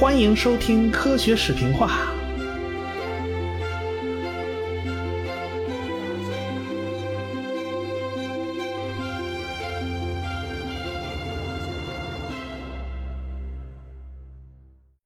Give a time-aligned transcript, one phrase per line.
[0.00, 1.90] 欢迎收听科学史评话。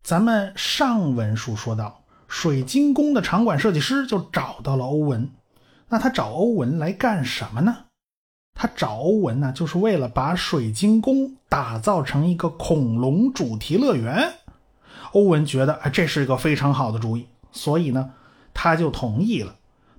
[0.04, 5.28] 咱们上文书说到，水晶宫的场馆设计师就找到了欧文。
[5.88, 7.78] 那他找欧文来干什么呢？
[8.54, 14.32] 他找欧文呢，就是为了把水晶宫打造成一个恐龙主题乐园。
[15.14, 18.12] 欧文觉得，哎，这是一个非常好的主意，所以呢，
[18.52, 19.56] 他就同意了。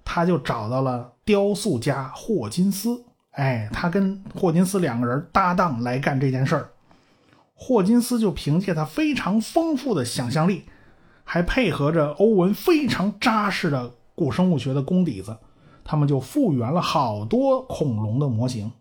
[0.08, 6.70] 他就找到了雕塑家霍金斯，哎，他跟霍金斯两个人搭档来干这件事儿。
[7.56, 10.66] 霍金斯就凭借他非常丰富的想象力，
[11.24, 15.38] 还配合着欧文非常扎实的古生物学的功底子。
[15.84, 18.72] 他们就复原了好多恐龙的模型，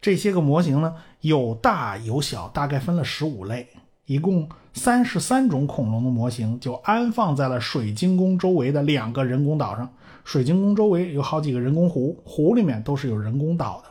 [0.00, 3.68] 这些个模型呢有大有小，大概分了十五类，
[4.06, 9.88] 一共三十三种恐龙的模型就安放在了水晶宫周围的两个人工岛上。
[10.24, 13.90] 水晶宫周围有好几个人工湖，湖里面都是有人工岛的。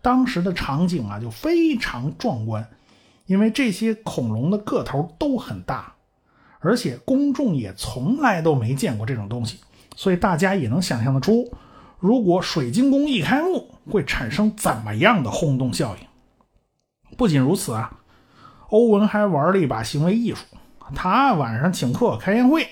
[0.00, 2.68] 当时的场景啊就非常壮观，
[3.26, 5.94] 因为这些恐龙的个头都很大，
[6.60, 9.58] 而且公众也从来都没见过这种东西，
[9.96, 11.50] 所以大家也能想象得出。
[11.98, 17.16] 如果水晶宫一开幕，会产生怎么样的轰动效应？
[17.16, 18.00] 不仅如此啊，
[18.68, 20.44] 欧文还玩了一把行为艺术。
[20.94, 22.68] 他晚上请客开宴会，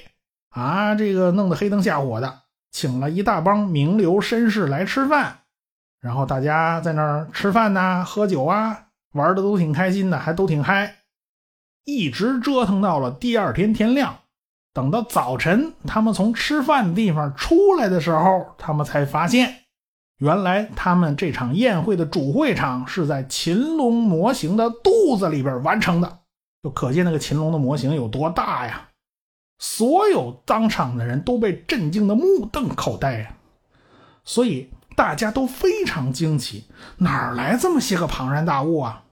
[0.50, 2.40] 啊，这个弄得黑灯瞎火的，
[2.70, 5.38] 请了一大帮名流绅士来吃饭，
[6.00, 10.96] 然后大家在那儿吃饭呐，喝酒啊，玩的都挺开心的，还都挺嗨，
[11.84, 14.18] 一直折腾到了第二天天亮。
[14.74, 19.61] 等到早晨，他们从吃饭的地方出来的时候，他们才发现，
[20.22, 26.20] 原来他们这场宴会的主会场是在秦龙模型的肚子里边完成的，
[26.62, 28.90] 就可见那个秦龙的模型有多大呀！
[29.58, 33.34] 所有当场的人都被震惊的目瞪口呆呀，
[34.22, 36.66] 所以大家都非常惊奇，
[36.98, 39.02] 哪来这么些个庞然大物啊？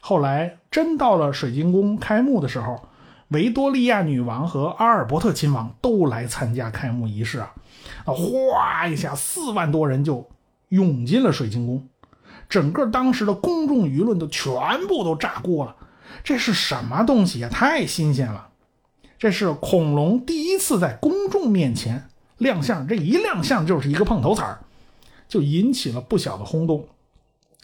[0.00, 2.88] 后来真到了水晶宫开幕的时候。
[3.30, 7.52] 维多利亚女王和阿尔伯特亲王都来参加开幕仪式啊！
[8.04, 10.24] 哗一下，四万多人就
[10.68, 11.88] 涌进了水晶宫，
[12.48, 14.52] 整个当时的公众舆论都全
[14.86, 15.76] 部都炸锅了。
[16.24, 17.48] 这是什么东西呀？
[17.48, 18.48] 太新鲜了！
[19.18, 24.60] 这是恐龙第一次在公众面前亮相，这一亮相就是一个碰头彩儿，
[25.28, 26.86] 就引起了不小的轰动。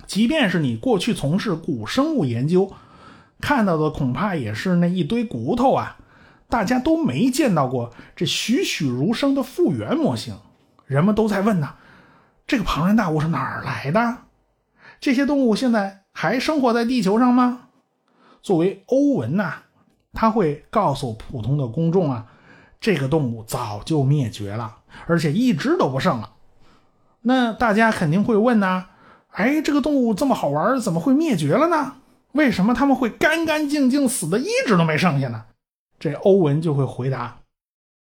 [0.06, 2.72] 即便是你过去从事古生物研究。
[3.40, 5.98] 看到的恐怕也是那一堆骨头啊！
[6.48, 10.36] 大家都没见到过这栩栩如生的复原模型，
[10.86, 11.74] 人们都在问呐：
[12.46, 14.18] 这个庞然大物是哪儿来的？
[15.00, 17.68] 这些动物现在还生活在地球上吗？
[18.42, 19.54] 作为欧文呐，
[20.12, 22.26] 他会告诉普通的公众啊，
[22.80, 26.30] 这个动物早就灭绝了，而且一只都不剩了。
[27.22, 28.86] 那大家肯定会问呐：
[29.30, 31.94] 哎，这个动物这么好玩，怎么会灭绝了呢？
[32.32, 35.44] 为什么他们会干干净净死的一只都没剩下呢？
[35.98, 37.38] 这欧文就会回答：“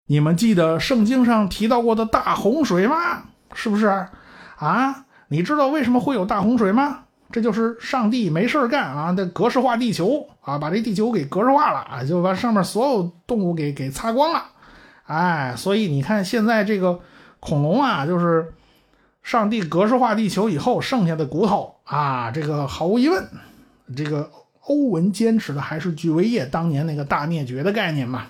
[0.06, 3.25] 你们记得圣经上提到过的大洪水吗？
[3.54, 4.09] 是不是？
[4.58, 7.04] 啊，你知道为什么会有大洪水吗？
[7.30, 14.44] 这就是上帝没事干啊，得格式化地球啊，把这地球给格式化了啊，就把上面所有动物给给擦光了。
[15.04, 17.00] 哎，所以你看现在这个
[17.41, 18.54] 恐龙啊，就是
[19.22, 23.26] 上帝格式化地球以后剩下的骨头啊，这个毫无疑问。”
[23.97, 24.30] 这个
[24.66, 28.26] 欧文坚持的还是巨威业当年那个大灭绝的概念嘛，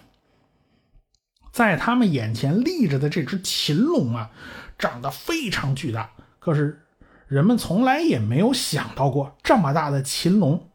[1.50, 4.30] 在他们眼前立着的这只禽龙啊，
[4.78, 6.82] 长得非常巨大，可是
[7.26, 10.68] 人们从来也没有想到过，这么大的禽龙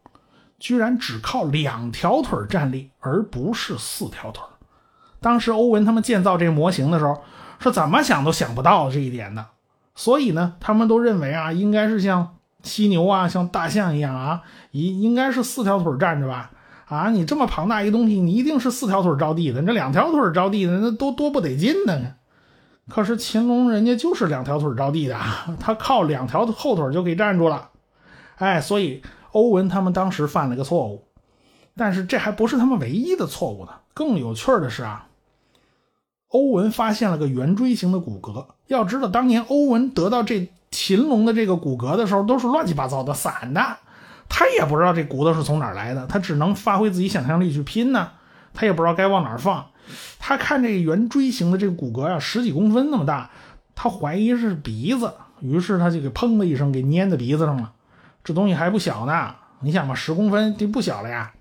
[0.60, 4.44] 居然只靠两条腿站立，而不是四条腿。
[5.20, 7.22] 当时欧文他们建造这模型的时候，
[7.60, 9.46] 是怎么想都想不到这一点的，
[9.96, 12.36] 所以呢，他们都认为啊，应该是像。
[12.64, 14.42] 犀牛啊，像大象一样啊，
[14.72, 16.50] 应应该是四条腿站着吧？
[16.86, 19.62] 啊，你这么庞大一东西，你一定是四条腿着地的。
[19.62, 22.14] 这两条腿着地的，那多多不得劲呢。
[22.90, 25.18] 可是秦龙人家就是两条腿着地的，
[25.60, 27.70] 他靠两条后腿就给站住了。
[28.38, 29.02] 哎，所以
[29.32, 31.08] 欧文他们当时犯了个错误，
[31.76, 33.72] 但是这还不是他们唯一的错误呢。
[33.94, 35.08] 更有趣的是啊，
[36.30, 38.48] 欧文发现了个圆锥形的骨骼。
[38.68, 40.50] 要知道，当年欧文得到这。
[40.76, 43.78] 禽龙的这个骨骼的时候都是乱七八糟的散的，
[44.28, 48.10] 他也不知道这骨头是从哪儿来的，他只能发挥自己想象力去拼呢。
[48.56, 49.68] 他也不知道该往哪儿放。
[50.20, 53.30] 他看这个圆锥形的这个骨骼呀，十几公分那么大，
[53.76, 57.74] 他怀疑是鼻子，于是他就给砰的一声给粘在鼻子上了。
[58.24, 61.34] 这东西还不小呢，你想吧，十公分就不小了呀。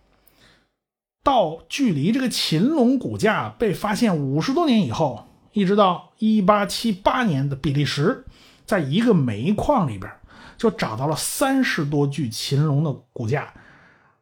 [1.22, 8.24] 到距离这个秦龙骨架被发现五十多年以后，一直到一八七八年的比利时，
[8.66, 10.10] 在一个煤矿里边
[10.58, 13.54] 就找到了三十多具秦龙的骨架，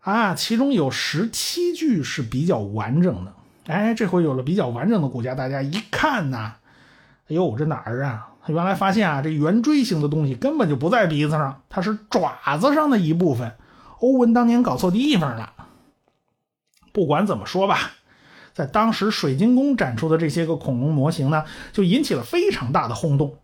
[0.01, 3.35] 啊，其中有十七具是比较完整的。
[3.71, 6.55] 哎，这回有了比较完整的骨架，大家一看呐，
[7.29, 8.27] 哎呦，这哪儿啊？
[8.47, 13.53] 原来发现啊，这圆锥形的东西根本就不在鼻子上，它是爪子上的一部分。
[14.01, 15.53] 欧文当年搞错地方了。
[16.93, 17.93] 不管怎么说吧，
[18.53, 23.37] 在当时水晶宫展出的这些个恐龙模型呢，就引起了非常大的轰动。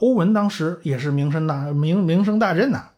[0.00, 2.90] 欧文当时也是名声大名名声大振呐。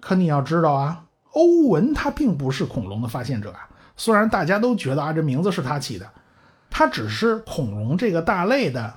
[0.00, 3.68] 可你要知道啊，欧文他并不是恐龙的发现者啊。
[4.00, 6.10] 虽然大家都觉得啊，这名字是他起的，
[6.70, 8.94] 他只是恐龙这个大类的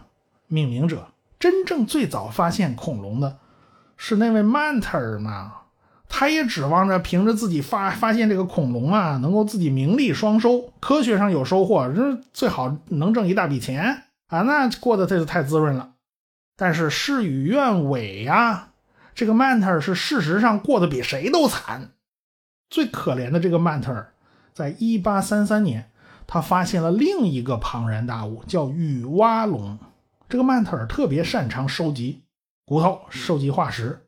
[0.47, 1.09] 命名者。
[1.37, 3.35] 真正最早发现恐龙的，
[3.97, 5.55] 是那位曼特尔嘛？
[6.07, 14.43] 他也指望着凭着自己发发现这个恐龙啊，能够自己名利双收，科学上有收获，这最好能挣一大笔钱啊！
[14.43, 15.95] 那过得这就太滋润了。
[16.55, 18.69] 但是事与愿违呀，
[19.13, 21.89] 这个曼特尔是事实上过得比谁都惨。
[22.69, 24.12] 最可怜的这个曼特尔，
[24.53, 25.91] 在一八三三年，
[26.27, 29.79] 他发现了另一个庞然大物，叫雨蛙龙。
[30.29, 32.23] 这个曼特尔特别擅长收集
[32.65, 34.05] 骨头、收集化石，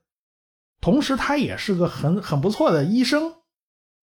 [0.82, 3.34] 同时他也是个很很不错的医生，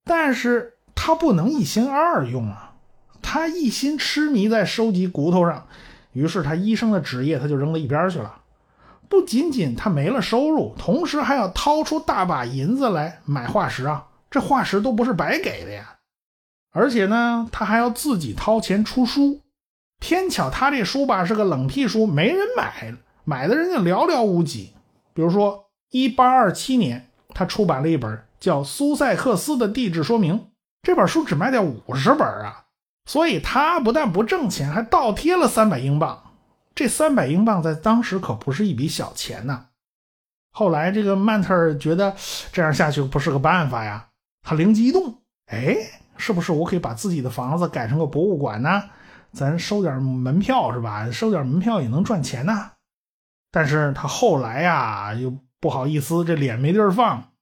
[0.04, 2.74] 但是他不能一心二用啊！
[3.22, 5.66] 他一心痴迷在收集骨头上，
[6.12, 8.40] 于是他医生的职业他就扔到一边去了。
[9.08, 14.06] 不仅仅他没了收入，同时还要掏出大把银子来买化石啊！
[14.30, 15.98] 这化石都不是白给的呀！
[16.72, 19.40] 而且呢，他还要自己掏钱出书。
[20.00, 22.92] 偏巧他这书吧是个冷僻书，没人买，
[23.22, 24.72] 买的人就寥寥无几。
[25.14, 30.38] 比如说，一八二七年，他出版了一本叫《苏塞克斯的地质说明》，
[30.82, 32.64] 这本书只卖掉五十本啊，
[33.04, 36.32] 所以他不但不挣钱，还倒贴了三百英镑。
[36.74, 39.66] 这三百英镑在当时可不是一笔小钱呐。
[40.50, 42.16] 后来这个曼特尔觉得
[42.50, 44.08] 这样下去不是个办法呀，
[44.42, 45.76] 他灵机一动，哎，
[46.22, 48.84] 是不是我可以把自己的房子改成个博物馆呢？
[49.32, 51.10] 咱收点门票是吧？
[51.10, 52.72] 收点门票也能赚钱呐。
[53.50, 57.32] 但是他后来呀，又不好意思，这脸没地儿放。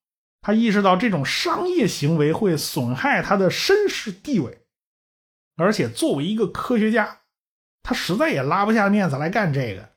[0.41, 4.62] 他意识到这种商业行为会损害他的绅士地位，
[5.59, 7.19] 而且作为一个科学家，
[7.82, 9.91] 他实在也拉不下面子来干这个。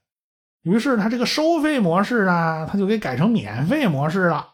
[0.63, 4.50] 于是他这个收费模式呢，他就给改成免费模式了。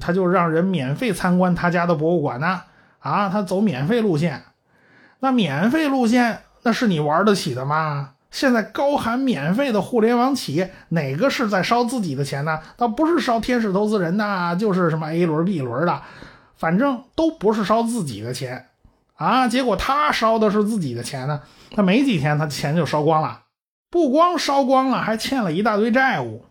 [0.00, 2.62] 他就让人免费参观他家的博物馆呢。
[3.06, 4.42] 啊他走免费路线。
[5.20, 6.40] 那免费路线。
[6.62, 8.14] 那是你玩得起的吗？
[8.32, 12.60] 现在高喊免费的互联网企业，哪个是在烧自己的钱呢？
[12.76, 16.02] 他不是烧天使投资人的，就是什么 A 轮、B 轮的，
[16.56, 18.66] 反正都不是烧自己的钱
[19.14, 19.46] 啊。
[19.46, 23.42] 结果他烧的是自己的钱呢，他没几天，他钱就烧光了，
[23.88, 26.44] 不光烧光了，还欠了一大堆债务。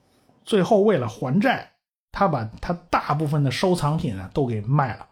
[0.45, 1.71] 最后为了还债，
[2.13, 5.05] 他把他大部分的收藏品啊都给卖了。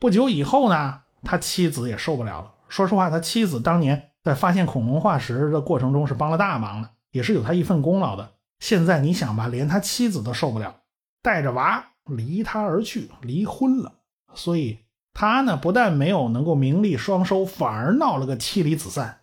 [0.00, 2.54] 不久以后呢，他妻子也受不了了。
[2.68, 8.30] 说实话，他妻子当年在发现恐龙化石的过程中是帮了大忙的，也是有他一份功劳的。
[8.58, 10.74] 现在你想吧，连他妻子都受不了，
[11.20, 13.92] 带着娃离他而去，离婚了。
[14.34, 14.78] 所以
[15.12, 19.20] 他呢，不但没有能够名利双收，反而闹了个妻离子散。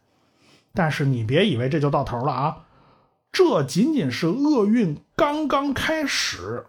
[0.75, 2.65] 但是你别以为这就到头了啊，
[3.31, 6.67] 这仅仅是厄运刚刚开始。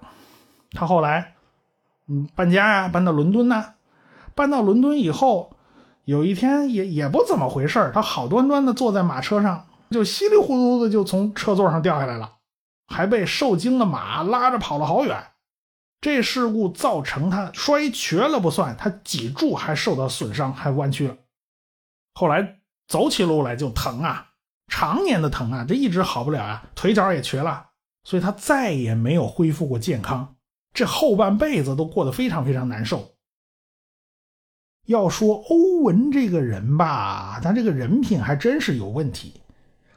[0.73, 1.35] 他后来，
[2.07, 3.75] 嗯，搬家呀，搬到伦敦呢，
[4.39, 5.53] 搬到伦敦以后。
[6.05, 12.37] 有一天也也不怎么回事他好端端的坐在马车上，就稀里糊涂的就从车座上掉下来了，
[12.87, 15.23] 还被受惊的马拉着跑了好远。
[16.01, 21.15] 这事故造成他摔瘸了不算，他脊柱还受到损伤，还弯曲了。
[22.15, 24.29] 后来走起路来就疼啊，
[24.69, 27.67] 常年的疼啊，这一直好不了啊，腿脚也瘸了，
[28.05, 30.37] 所以他再也没有恢复过健康，
[30.73, 33.11] 这后半辈子都过得非常非常难受。
[34.89, 39.35] 要说欧文这个人吧，他这个人品还真是有问题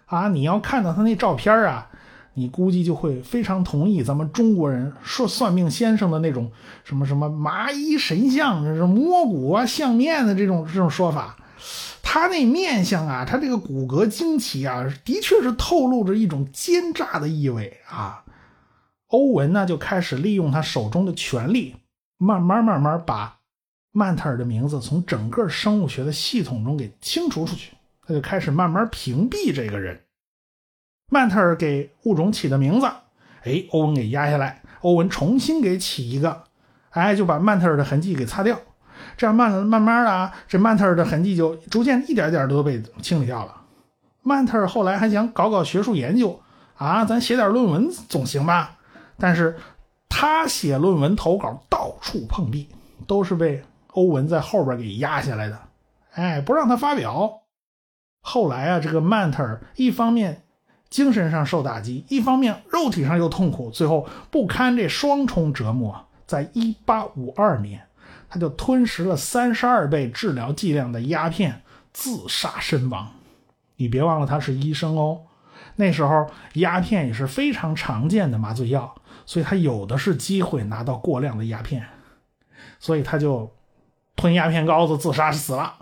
[0.06, 0.28] 啊！
[0.28, 1.90] 你要看到他那照片啊，
[2.34, 6.52] 你估计就会非常同意咱们中国人说算命先生的那种
[6.84, 11.38] 什么什么麻衣神相，这是摸骨啊、相面的这种这种说法。
[12.04, 18.26] 他那面相啊，他这个骨骼惊奇啊，的确是透露着一种奸诈的意味啊。
[19.08, 21.78] 欧文呢，就开始利用他手中的权力，
[22.18, 23.38] 慢慢慢慢把。
[23.92, 27.74] 曼特尔的名字从整个生物学的系统中给清除出去，
[28.08, 30.00] 他就开始慢慢屏蔽这个人。
[31.10, 32.86] 曼特尔给物种起的名字，
[33.44, 36.44] 哎，欧文给压下来，欧文重新给起一个，
[36.92, 38.58] 哎，就把曼特尔的痕迹给擦掉。
[39.18, 43.62] 这样慢慢慢的啊，这曼特尔的痕迹就逐渐一点点都被清理掉了。
[44.22, 46.40] 曼特尔后来还想搞搞学术研究
[46.76, 48.78] 啊，咱写点论文总行吧？
[49.18, 49.58] 但是
[50.08, 52.70] 他写论文投稿到处碰壁，
[53.06, 55.60] 都是被欧文在后边给压下来的，
[56.14, 57.42] 哎，不让他发表。
[58.22, 60.44] 后来啊，这个曼特尔一方面
[60.90, 67.88] 精神上受打击，一方面肉体上又痛苦，最后不堪这双重折磨，在一八五二年，
[68.30, 73.12] 他就吞食了三十二倍治疗剂量的鸦片，自杀身亡。
[73.78, 75.22] 你别忘了他是医生哦，
[75.78, 78.94] 那时候鸦片也是非常常见的麻醉药，
[79.26, 81.84] 所以他有的是机会拿到过量的鸦片，
[82.80, 83.52] 所以他就
[84.22, 85.78] 吞鸦片膏子自杀死了。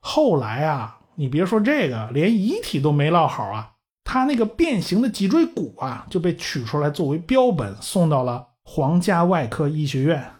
[0.00, 10.32] 后来啊，你别说这个，连遗体都没落好啊，他那个变形的脊椎骨啊就被取出来作为标本，送到了皇家外科医学院。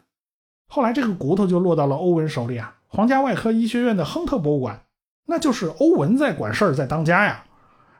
[0.66, 4.82] 后来这个骨头就落到了欧文手里啊，皇家外科医学院的亨特博物馆。
[5.26, 7.44] 那就是欧文在管事儿，在当家呀，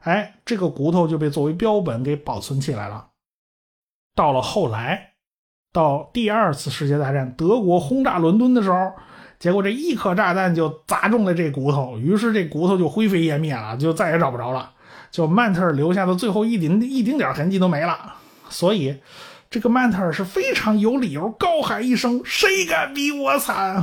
[0.01, 3.11] 哎，这个骨头就被作为标本给保存起来了。
[4.15, 5.12] 到了后来，
[5.73, 8.93] 到第二次世界大战，德国轰炸伦敦的时候，
[9.39, 14.73] 结果这一颗炸弹就砸中了这骨头，于是这骨头就灰飞烟灭了，就再也找不着了，
[15.11, 18.17] 就曼特尔留下的最后一丁一丁点痕迹都没了。
[18.51, 19.01] 所以，
[19.49, 23.83] 这个曼特尔是非常有理由高喊一声：“谁敢比我惨？”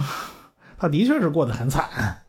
[0.77, 2.23] 他的确是过得很惨。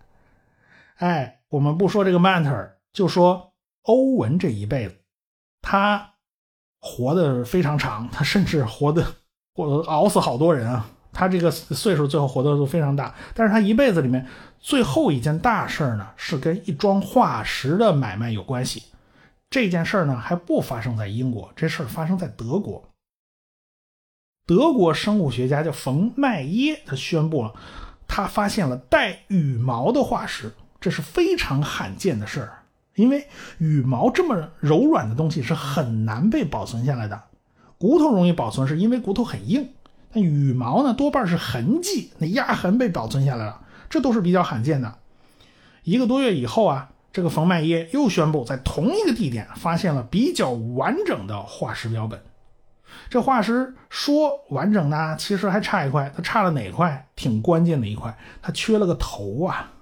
[0.97, 3.53] 哎，我们不说这个曼特尔，就说
[3.83, 4.97] 欧文这一辈子，
[5.61, 6.15] 他
[6.81, 9.05] 活得非常长，他甚至活得
[9.55, 10.91] 或者熬死好多人啊。
[11.13, 14.25] 他这个岁数最后活得都非常大，但是他一辈子里面
[14.61, 18.85] 最后一件大事呢，是跟一桩化石的买卖有关系。
[19.51, 22.89] 这件事呢，还不发生在英国，这事儿发生在德国。
[24.47, 27.53] 德国生物学家叫冯麦耶，他宣布了，
[28.07, 30.53] 他发现了带羽毛的化石。
[30.81, 32.63] 这是非常罕见的事儿，
[32.95, 33.27] 因为
[33.59, 37.21] 羽毛这么柔软的东西是很难被保存下来的。
[37.81, 39.65] 骨头容易保存，是因为骨头很硬；
[40.13, 44.99] 但羽毛呢，多半是痕迹，那压痕被保存下来了，这都是比较罕见的。
[45.85, 52.21] 一个多月以后啊，这个冯麦耶又宣布在同一个地点发现了比较完整的化石标本。
[53.09, 57.09] 这化石说完整呢，其实还差一块，它差了哪块？
[57.17, 59.73] 挺关键的一块，它缺了个头啊。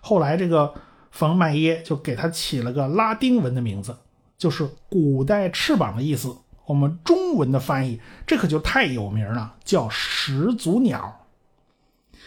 [0.00, 0.72] 后来，这个
[1.10, 3.96] 冯麦耶就给他起了个拉丁文的名字，
[4.38, 6.36] 就是“古代翅膀”的意思。
[6.68, 11.26] 我们中文的翻译，这可就太有名了，叫始祖鸟。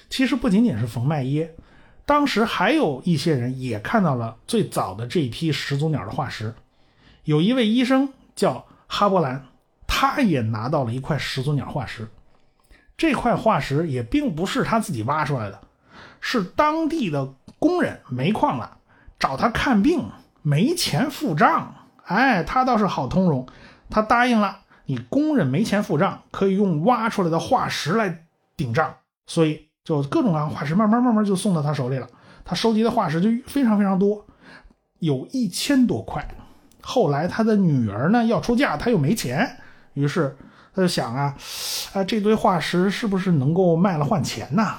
[0.09, 1.55] 其实不仅仅是冯麦耶，
[2.05, 6.53] 当时还有一些人也看到了最早的这一批始祖鸟的化石。
[7.23, 9.45] 有一位医生叫哈伯兰，
[9.85, 12.09] 他也拿到了一块始祖鸟化石。
[12.97, 15.61] 这块化石也并不是他自己挖出来的，
[16.19, 17.33] 是当地的。
[17.59, 18.79] 工人煤矿了，
[19.19, 20.09] 找他看病
[20.41, 23.45] 没钱付账，哎，他倒是好通融，
[23.91, 28.23] 他答应了，你工人没钱付账，可以用挖出来的化石来
[28.57, 28.95] 顶账，
[29.27, 32.07] 所以就各种各样化石慢慢慢慢就送到他手里了。
[32.43, 34.25] 他收集的化石就非常非常多，
[34.99, 36.27] 有一千多块。
[36.81, 39.57] 后来他的女儿呢要出嫁，他又没钱，
[39.93, 40.35] 于是
[40.73, 41.35] 他就想啊，
[41.93, 44.77] 啊这堆化石是不是能够卖了换钱呢？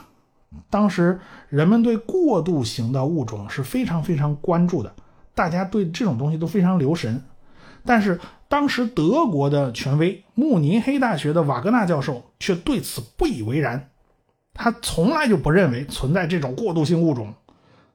[0.69, 4.93] 当时人们对过渡型的物种是非常非常关注的，
[5.35, 7.23] 大家对这种东西都非常留神。
[7.85, 8.21] 但是
[8.53, 13.89] 当时德国的权威慕尼黑大学的瓦格纳教授却对此不以为然，
[14.53, 17.33] 他从来就不认为存在这种过渡性物种。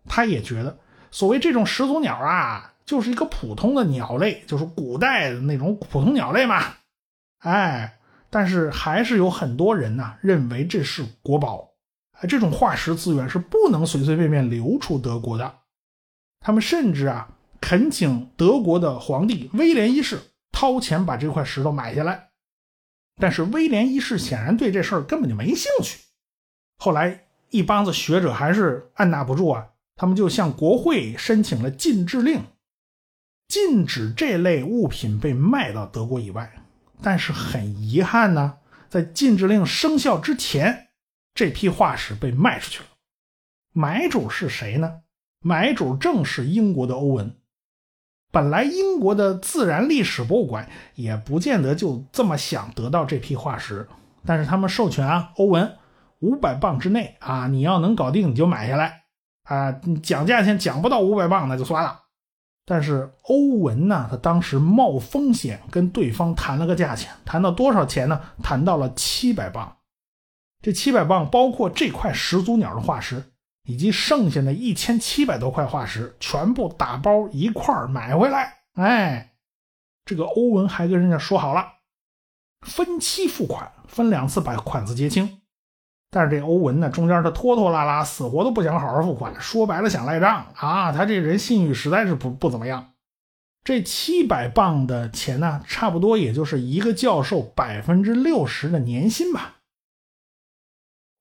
[0.07, 0.75] 他也觉得
[1.11, 6.73] 所谓这种始祖鸟啊，就是一个普通的鸟类，就是古代的那种普通鸟类嘛。
[7.37, 7.99] 哎，
[8.31, 11.69] 但是还是有很多人呢认为这是国宝。
[12.27, 15.53] 这种化石资源是不能随随便便流出德国的。
[16.39, 17.29] 他们甚至啊，
[17.61, 20.19] 恳请德国的皇帝威廉一世
[20.57, 22.29] 掏钱把这块石头买下来。
[23.21, 25.99] 但是威廉一世显然对这事儿根本就没兴趣。
[26.79, 32.41] 后来一帮子学者还是按捺不住啊，他们就向国会申请了禁制令，
[33.47, 36.51] 禁止这类物品被卖到德国以外。
[37.03, 38.57] 但是很遗憾呢，
[38.89, 40.87] 在禁制令生效之前。
[41.35, 42.89] 这批化石被卖出去了，
[43.71, 45.01] 买主是谁呢？
[45.41, 47.37] 买主正是英国的欧文。
[48.31, 53.87] 本来英国的自然历史博物馆也不见得就这么想得到这批化石，
[54.25, 55.77] 但是他们授权啊，欧文
[56.19, 59.03] 五百磅之内啊，你要能搞定你就买下来
[59.43, 62.01] 啊，你讲价钱讲不到五百磅那就算了。
[62.65, 68.19] 但是欧文呢，他当时冒风险跟对方谈了个价钱，谈到多少钱呢？
[68.43, 69.77] 谈到了七百磅。
[70.61, 73.23] 这七百磅包括这块始祖鸟的化石，
[73.67, 78.59] 以及剩下的一千七百多块化石，全部打包一块买回来。
[78.75, 79.33] 哎，
[80.05, 81.73] 这个欧文还跟人家说好了，
[82.65, 85.41] 分期付款，分两次把款子结清。
[86.09, 90.93] 但是这欧文呢，中间他拖拖拉拉，死活都不想好好付款，说白了想赖账啊！
[90.93, 92.93] 他这人信誉实在是不不怎么样。
[93.65, 99.56] 这七百磅的钱呢，差不多也就是一个教授百分之六十的年薪吧。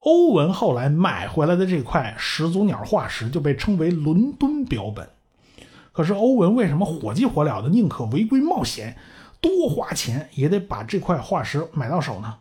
[0.06, 5.10] 欧文后来买回来的这块始祖鸟化石就被称为伦敦标本。
[5.92, 8.96] 可是欧文为什么火急火燎的宁可违规冒险，
[9.40, 12.36] 多花钱也得把这块化石买到手呢？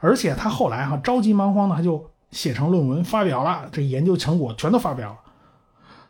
[0.00, 5.18] 而且他后来哈着急忙慌的，他就写成论文发表了，这研究成果全都发表了。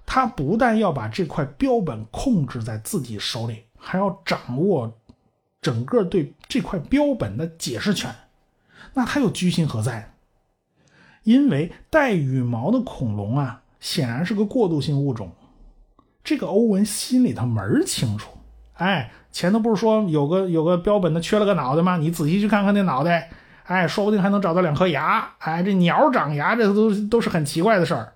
[0.04, 4.92] 他不但要把这块标本控制在自己手里，还要掌握
[5.60, 8.12] 整个对这块标本的解释权。
[8.94, 10.11] 那他又居心何在？
[11.24, 15.30] 因为带羽毛的恐龙啊，显然是个过渡性物种。
[16.24, 18.30] 这个欧文心里头门儿清楚。
[18.74, 21.96] 哎，前头不是说有个有个标本的缺了个脑袋吗？
[21.96, 23.30] 你仔细去看看那脑袋，
[23.64, 25.30] 哎，说不定还能找到两颗牙。
[25.38, 28.12] 哎，这鸟长牙，这都都是很奇怪的事儿。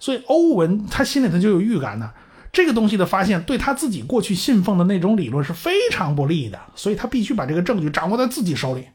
[0.00, 2.10] 所以欧文他心里头就有预感呢，
[2.52, 8.86] 这个东西的发现对他自己过去信奉的那种理论是非常不利的，所以他必须把这个证据掌握在自己手里。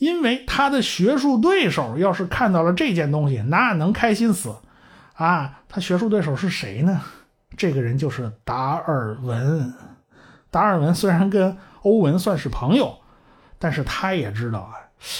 [0.00, 4.56] 因为他的学术对手要是看到了这件东西，那能开心死
[5.12, 5.60] 啊！
[5.68, 7.02] 他学术对手是谁呢？
[7.54, 9.74] 这个人就是达尔文。
[10.50, 12.96] 达尔文虽然跟欧文算是朋友，
[13.58, 14.72] 但是他也知道啊，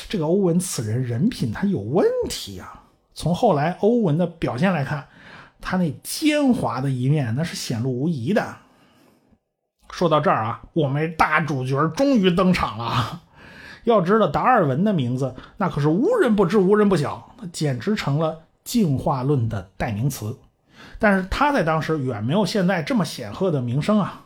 [0.08, 2.84] 这个欧文此人人品他有问题啊。
[3.12, 5.08] 从后来欧文的表现来看，
[5.60, 8.56] 他那奸猾的一面那是显露无疑的。
[9.90, 13.20] 说到这儿啊，我们大主角终于登场了。
[13.84, 20.38] 要知道达尔文的名字，那可是无人不知、无人不晓，那简直成了进化论的代名词。
[20.98, 24.22] 但是他在当时远没有现在这么显赫的名声啊。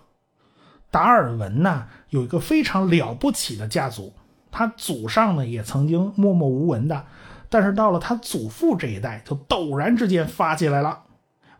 [0.90, 4.12] 达尔文呢，有一个非常了不起的家族，
[4.50, 7.04] 他祖上呢也曾经默默无闻的。
[7.48, 11.02] 但是到了他祖父这一代，就陡然之间发起来了。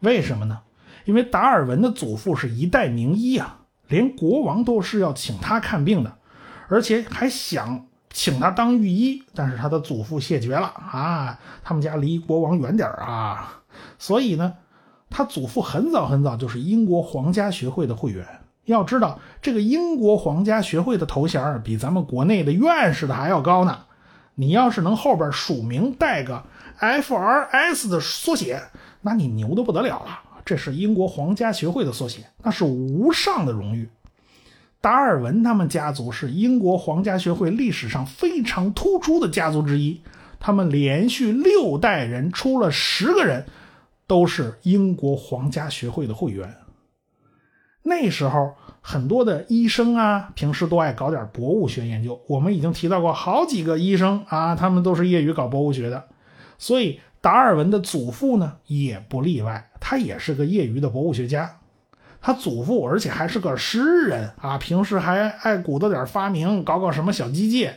[0.01, 0.61] 为什么呢？
[1.05, 6.16] 因为达尔文的祖父是一代名医啊，连国王都是要请他看病的，
[6.68, 9.22] 而且还想请他当御医。
[9.35, 13.62] 但是他的祖父谢绝了啊，他们家离国王远点啊。
[13.98, 14.55] 所以呢，
[15.11, 18.27] 他祖父很早很早就是英国皇家学会的会员。
[18.66, 23.81] 要知道，这个英国皇家学会的头衔比咱们国内的院士的还要高呢。
[24.37, 26.42] 你要是能后边署名带个
[26.81, 28.62] FRS 的缩写，
[29.03, 30.18] 那你牛的不得了了。
[30.44, 33.88] 这是英国皇家学会的缩写，那是无上的荣誉。
[34.85, 40.03] 达尔文他们家族是英国皇家学会历史上非常突出的家族之一，
[40.38, 43.47] 他们连续六代人出了十个人，
[44.07, 46.55] 都是英国皇家学会的会员。
[47.83, 48.53] 那时候。
[48.87, 52.20] 很多的医生啊，平时都爱搞点博物学研究。
[52.29, 56.05] 我们已经提到过好几个医生啊，他们都是业余搞博物学的。
[56.59, 61.61] 所以达尔文的祖父呢，也不例外，他也是个业余的博物学家。
[62.27, 67.73] 他祖父而且还是个诗人啊，平时还爱鼓捣点发明，搞搞什么小机械。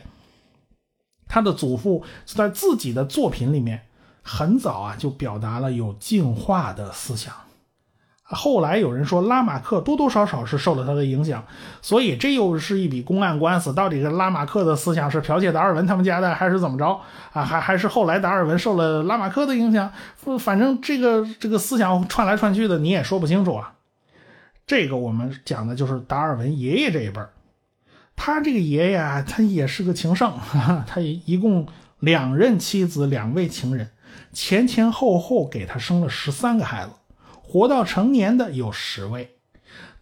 [1.26, 3.82] 他的祖父在自己的作品里面，
[4.22, 7.30] 很早啊就表达了有进化的思想。
[8.22, 11.44] 后来有人说拉马克多多少少是受了他的影响，
[11.82, 13.74] 所以这又是一笔公案官司。
[13.74, 16.98] 到底是拉马克的思想是剽窃达尔文他们家的，还是怎么着
[17.34, 17.44] 啊？
[17.44, 19.92] 还还是后来达尔文受了拉马克的影响？
[20.38, 23.74] 反正这个这个思想串来串去的，你也说不清楚啊。
[24.68, 27.20] 这个我们讲的就是达尔文爷爷这一辈
[28.14, 31.66] 他这个爷爷啊，他也是个情圣，哈 哈他一共
[32.00, 33.88] 两任妻子，两位情人，
[34.32, 36.90] 前前后后给他生了十三个孩子。
[37.40, 39.36] 活到成年的有十位，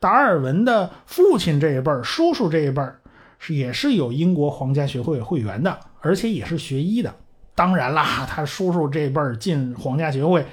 [0.01, 2.99] 达尔文的父亲这一辈儿、叔叔这一辈儿
[3.39, 7.15] 是也是有英国皇家学会会员的，而且也是学医的。
[7.55, 10.45] 当然啦，他叔叔这辈儿进皇家学会，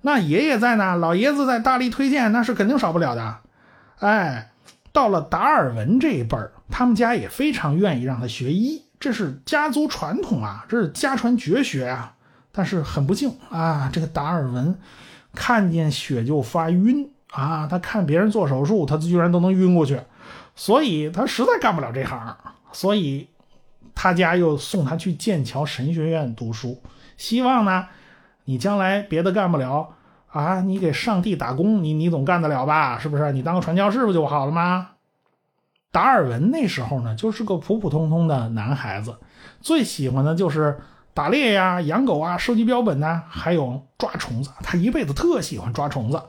[0.00, 3.40] 那爷爷在呢，老爷子在大力推荐，那是肯定少不了的。
[4.00, 4.50] 哎，
[4.92, 12.16] 到了达尔文这一辈儿，他们家也非常愿意让他学医，这是家族传统啊，这是家传绝学啊。
[12.52, 14.78] 但是很不幸啊，这个达尔文。
[15.32, 17.64] 看见血就发晕啊！
[17.70, 20.00] 他看别人做手术，他居然都能晕过去，
[20.56, 22.36] 所以他实在干不了这行。
[22.72, 23.28] 所以
[23.94, 26.82] 他家又送他去剑桥神学院读书，
[27.16, 27.86] 希望呢，
[28.46, 29.94] 你将来别的干不了
[30.30, 32.98] 啊，你给上帝打工，你你总干得了吧？
[32.98, 33.32] 是不是？
[33.32, 34.92] 你当个传教士不就好了吗？
[35.92, 39.18] 达尔文那时候呢，就是个普普通通的男孩子，
[39.60, 40.80] 最喜欢的就是。
[41.12, 44.50] 打猎呀、养狗啊、收集标本呐，还有抓虫子。
[44.62, 46.22] 他一辈子特喜欢抓虫子。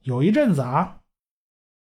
[0.00, 0.96] 有一阵子啊，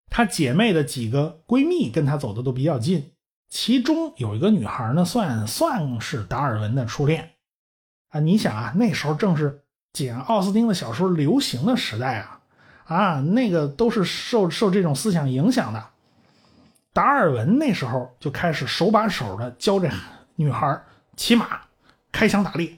[0.10, 3.14] 她姐妹的几个闺蜜跟她走的都比较近，
[3.48, 7.32] 其中有一个女孩呢，算算是达尔文的初恋
[8.10, 8.20] 啊。
[8.20, 9.64] 你想啊，那时候正是
[9.96, 12.42] 简·奥斯汀的小说流行的时代啊，
[12.84, 15.86] 啊，那个都是受受这种思想影响的。
[16.92, 19.90] 达尔文那时候就开始手把手的教这
[20.36, 20.82] 女孩
[21.16, 21.62] 骑马、
[22.12, 22.78] 开枪打猎，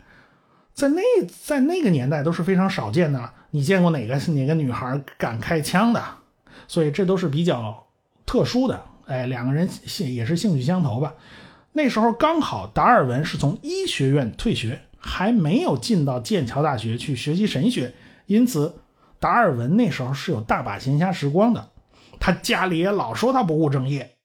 [0.76, 1.02] 在那
[1.44, 3.32] 在那个年代都是非常少见的。
[3.50, 6.04] 你见过哪个哪个女孩敢开枪的？
[6.68, 7.88] 所以这都是比较
[8.28, 8.80] 特殊的。
[9.08, 11.16] 哎，两个人兴也是兴趣相投吧。
[11.74, 17.94] 那时候刚好达尔文是从医学院退学，还没有进到剑桥大学去学习神学，
[18.26, 18.80] 因此
[19.20, 21.70] 达尔文那时候是有大把闲暇时光的。
[22.20, 24.18] 他家里也老说他不务正业，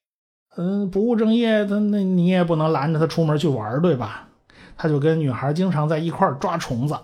[0.55, 4.27] 嗯，不务正业，他那你也不能拦着他出门去玩，对吧？
[4.75, 6.97] 他就跟女孩经常在一块抓虫子。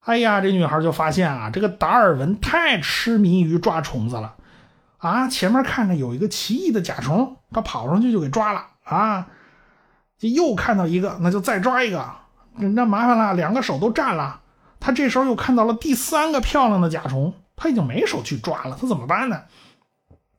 [0.00, 4.34] 哎呀，这女孩就发现啊，这个达尔文太痴迷于抓虫子了
[4.96, 5.28] 啊！
[5.28, 9.28] 前面看着有一个奇异的甲虫，他跑上去就给抓了啊！
[10.18, 12.04] 就又看到一个，那就再抓一个，
[12.58, 14.40] 那麻烦了，两个手都占了。
[14.80, 19.42] 他这时候又看到了第三个漂亮的甲虫，他已经没手去抓了，他怎么办呢？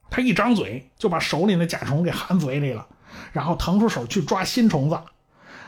[0.10, 2.88] 他一张嘴就把手里的甲虫给含嘴里了，
[3.32, 5.00] 然后腾出手去抓新虫子。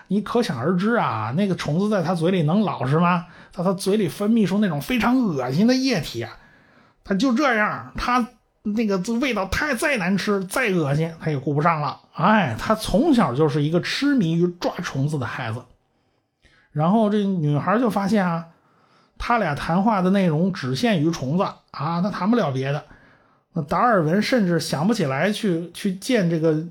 [0.08, 3.28] 你可想而知啊，那个虫子在他嘴里能老实吗？
[3.52, 6.38] 在他嘴里分泌出那种非常恶心的液体啊！
[7.04, 8.28] 他就这样，他
[8.64, 12.00] 那个味道太再难吃、再恶心，他也顾不上了。
[12.14, 15.64] 哎，他从小就是一个痴迷于抓虫子的孩子。
[16.72, 18.48] 然后这女孩就发现啊，
[19.18, 22.84] 他俩谈话的内容只限于虫子啊，他谈不了别的。
[23.54, 26.64] 那达尔文甚至想不起来去去见这个，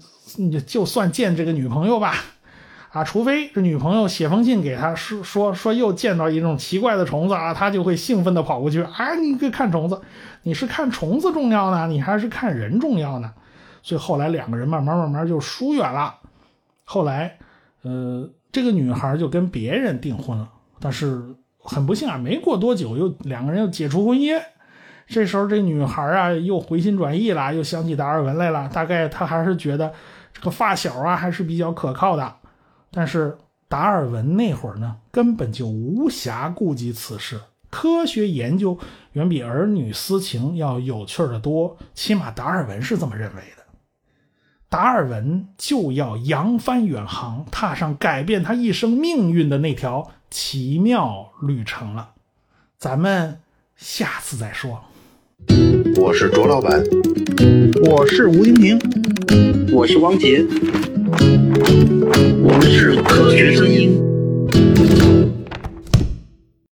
[0.66, 2.14] 就算见这个女朋友吧，
[2.90, 10.00] 啊，除非这女朋友写封信给他，说说说又见到一种奇怪的虫子啊，他就会兴奋的跑过去，啊，你可看虫子，
[10.42, 13.32] 你是看虫子重要呢，你还是看人重要呢？
[13.82, 16.16] 所以后来两个人慢慢慢慢就疏远了。
[16.84, 17.38] 后来，
[17.82, 20.48] 呃，这个女孩就跟别人订婚了，
[20.80, 21.22] 但是
[21.58, 24.42] 很不幸啊，没过多久又两个人又解除婚约。
[25.06, 28.68] 这时候，这女孩啊又回心转意了，又想起达尔文来了。
[28.72, 29.92] 大概她还是觉得
[30.32, 32.36] 这个发小啊还是比较可靠的。
[32.92, 33.36] 但是
[33.68, 37.40] 达尔文那会儿呢，根本就无暇顾及此事。
[37.70, 38.76] 科学研究
[39.12, 43.59] 远比儿女私情要有趣的多，起码达尔文是这么认为的。
[44.70, 52.10] 达尔文就要扬帆远航，踏上改变他一生命运的那条奇妙旅程了。
[52.78, 53.40] 咱们
[53.76, 54.80] 下次再说。
[55.96, 56.80] 我是卓老板，
[57.84, 58.78] 我是吴京平，
[59.72, 60.46] 我是汪杰，
[62.40, 64.00] 我们是科学声音。